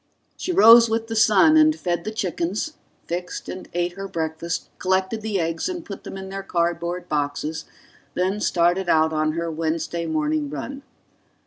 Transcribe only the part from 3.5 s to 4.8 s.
ate her breakfast,